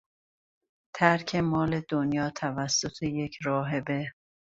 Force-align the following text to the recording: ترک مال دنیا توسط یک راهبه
ترک 0.95 1.35
مال 1.35 1.81
دنیا 1.89 2.29
توسط 2.29 3.01
یک 3.03 3.37
راهبه 3.43 4.13